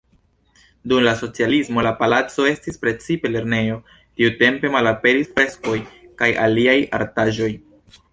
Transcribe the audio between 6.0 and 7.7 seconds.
kaj aliaj artaĵoj.